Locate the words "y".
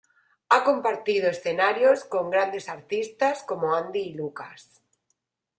3.99-4.13